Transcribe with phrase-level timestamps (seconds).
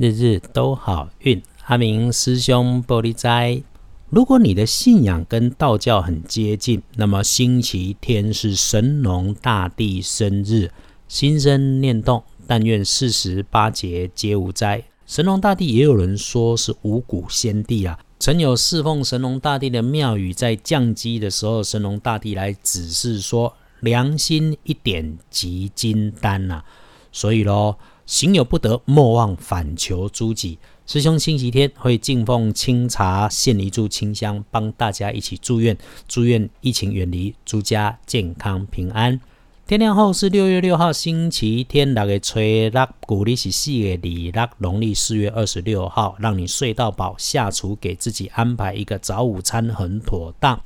[0.00, 1.42] 日日都好运。
[1.66, 3.62] 阿明师兄玻璃斋，
[4.08, 10.70] 如果你的信仰跟道教很接近，那么星期天是神农大帝生日，
[11.06, 14.82] 心生念动，但愿四十八节皆无灾。
[15.04, 17.98] 神农大帝也有人说是五谷先帝啊。
[18.18, 26.64] 曾有侍奉神农大帝的庙宇，在降基的时候，神农大帝来指示说：“良心一点即金丹呐。”
[27.12, 27.76] 所以咯，
[28.10, 30.58] 行有不得，莫忘反求诸己。
[30.84, 39.20] 师兄星期天会敬奉清茶，献一炷清香，帮大家一起祝愿，祝愿疫情远离，诸家健康平安。
[39.64, 50.60] 天亮后是六月六号星期天，六月初六，古历是四月二六，农历四月二十六号，让你睡到饱，下厨给自己安排一个早午餐很妥当。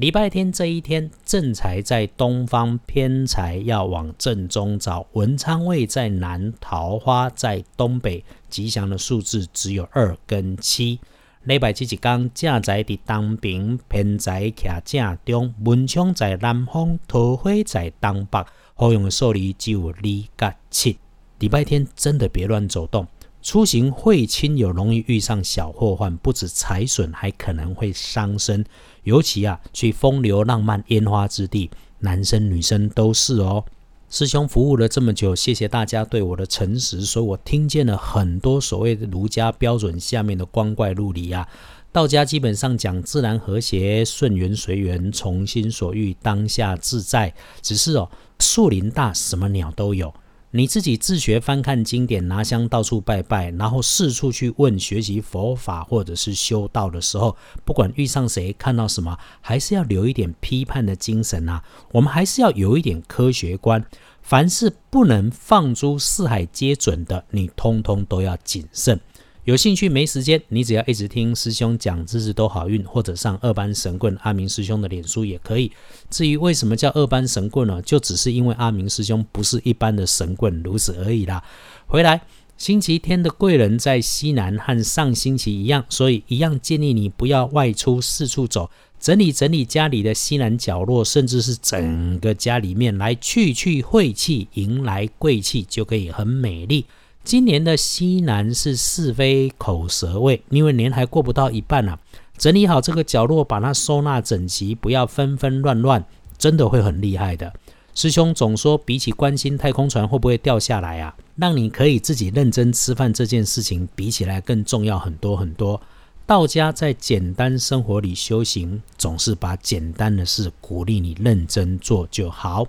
[0.00, 5.06] 礼拜天这一天，正财在东方，偏财要往正中找。
[5.12, 10.98] 文昌位在南，桃花在东北，吉祥的数字只有二跟七。
[11.44, 18.42] 礼拜七一天，正在伫东边，偏在徛正中，文昌在南方，桃花在东北，
[18.76, 20.02] 好用的数字只有二
[20.34, 20.96] 跟七。
[21.40, 23.06] 礼拜天真的别乱走动，
[23.42, 28.64] 出行会亲友容易遇上小祸患，不止财损，还可能会伤身。
[29.04, 33.64] 尤其啊，去风流浪漫烟花之地，男生女生都是哦。
[34.10, 41.48] 师兄服务了这么久，谢谢大家对我的诚实，所以我听见了很多所谓的儒家标准下面的光怪陆离啊。
[41.92, 47.32] 道家基本上讲自然和谐、顺缘随缘、从心所欲、当下自在，
[47.62, 50.12] 只是哦，树林大，什么鸟都有。
[50.52, 61.62] 你自己自学翻看经典，拿香到处拜拜，然后四处去问学习佛法或者是修道的时候，不管遇上谁，看到什么，还是要留一点批判的精神啊。
[61.92, 63.84] 我们还是要有一点科学观，
[64.22, 69.00] 凡是不能放诸四海皆准的，你通通都要谨慎。
[69.44, 75.72] 有兴趣没时间，你只要一直听师兄讲，日日都好运，或者上二班神棍阿明师兄的脸书也可以。
[76.10, 77.80] 至于为什么叫二班神棍呢？
[77.80, 81.42] 就只是因为阿明师兄不是一般的神棍，如此而已啦。
[81.86, 82.20] 回来，
[82.58, 88.70] 星期天的贵人在西南，和上星期一样，所以一样建议你不要外出四处走，
[89.00, 96.84] 整理整理家里的西南角落，甚至是整个家里面，来去去晦气，迎来贵气，就可以很美丽。
[97.22, 101.98] 今年的西南是是非口舌位，因为年还过不到一半呢。
[102.36, 106.04] 整理好这个角落，把它收纳整齐，不要纷纷乱乱，
[106.38, 107.52] 真的会很厉害的。
[107.94, 115.80] 师兄总说，比起关心太空船会不会掉下来啊，让你可以自己认真吃饭这件事情，比起来更重要很多很多。
[116.24, 122.66] 道家在简单生活里修行，总是把简单的事鼓励你认真做就好。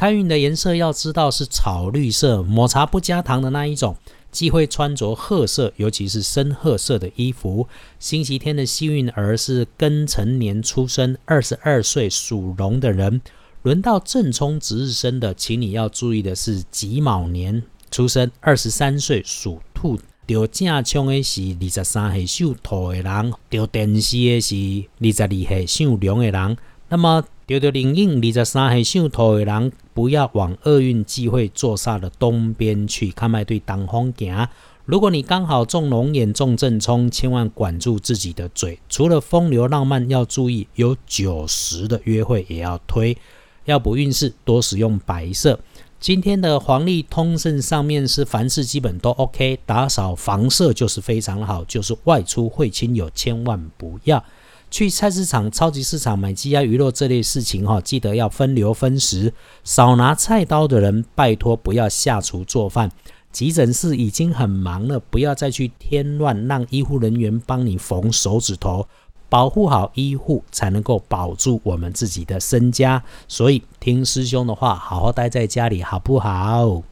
[0.00, 3.94] 开运的颜色要知道是草绿色，抹茶不加糖的那一种。
[4.32, 7.68] 忌讳穿着褐色，尤其是深褐色的衣服。
[7.98, 13.20] 星期天的幸运儿是庚辰年出生，二十二岁属龙的人。
[13.60, 20.00] 轮到正冲值日生的，请你要注意的是己卯年出生，二十三岁属兔。
[20.24, 26.56] 丢正冲的是二十三岁属兔的人，丢电视的是二十二岁属龙的人。
[26.88, 29.72] 那么丢丢灵应，二十三岁属兔的人。
[29.92, 34.46] 不要往厄运忌讳坐煞的东边去，看卖对当风行。
[34.84, 38.78] 如果你刚好中龙眼中正冲，千万管住自己的嘴。
[38.88, 43.18] 除了风流浪漫要注意，有九十的约会也要推。
[43.64, 45.58] 要补运势，多使用白色。
[45.98, 54.24] 今天的黄历通胜上面是凡事基本都 OK，打扫房舍就是非常好，就是外出会亲友千万不要。
[54.70, 62.90] 去菜市场、超级市场买鸡鸭鱼肉这类事情哈，记得要分流分时，少拿菜刀的人，拜托不要下厨做饭。
[63.32, 68.86] 急诊室已经很忙了，不要再去添乱，让医护人员帮你缝手指头，
[69.28, 73.02] 保护好医护，才能够保住我们自己的身家。
[73.26, 76.82] 所以听师兄的话，好好待在家里，好不好？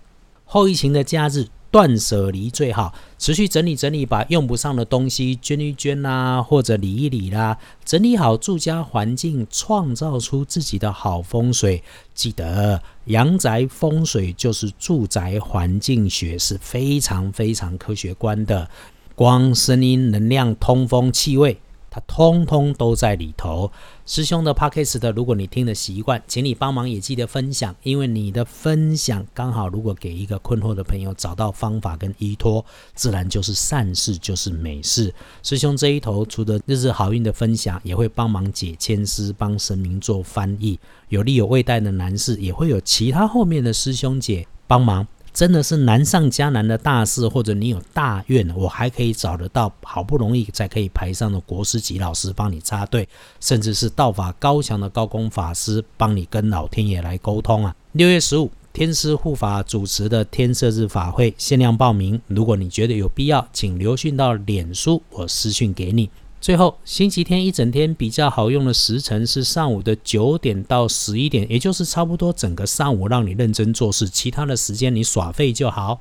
[0.45, 1.47] 后疫情的假日。
[1.71, 11.83] 断舍离最好，持续整理整理，把用不上的东西捐一捐啦，或者理一理啦，整理好住家环境，创造出自己的好风水。
[12.15, 18.71] 记得阳宅风水就是住宅环境学，是非常非常科学观的，
[19.15, 21.59] 光、声音、能量、通风、气味。
[21.91, 23.71] 它通通都在里头。
[24.07, 32.65] 师兄的 podcast 的，如果你听的习惯，请你帮忙也记得分享，因为你的分享刚好，如果给一个困惑的朋友找到方法跟依托，
[32.95, 35.13] 自然就是善事，就是美事。
[35.43, 40.79] 师兄这一头，除了日日好运的分享，也会帮忙解签师，帮神明做翻译。
[41.11, 45.07] 有利有未带的男士，也会有其他后面的师兄姐帮忙。
[45.39, 53.09] 真的是难上加难的大事，或者你有大愿，我还可以找得到好不容易才可以排上的国师级老师帮你插队，
[53.39, 57.73] 甚至是道法高强的高公法师帮你跟老天爷来沟通啊！
[57.93, 66.11] 六月十五，天师护法主持的天色日法会限量报名，如果你觉得有必要，请留讯到脸书，我私讯给你。
[66.41, 75.99] 最后，星期天一整天比较好用的时辰是上午的九点到十一点，也就是差不多整个上午让你认真做事，其他的时间你耍废就好。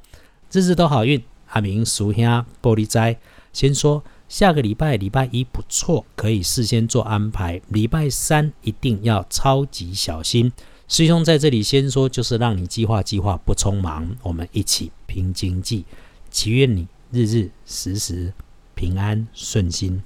[0.51, 3.17] 日日都好运，阿明属下玻璃斋。
[3.51, 7.59] 先说下个礼拜礼拜一不错，可以事先做安排。
[7.69, 10.53] 礼拜三一定要超级小心。
[10.87, 15.83] 师兄在这里先说，就是让你计划计划不匆忙，我们一起拼经济。
[16.29, 18.31] 祈愿你日日时时
[18.75, 20.03] 平安顺心。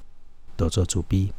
[0.62, 1.34] 多做主笔。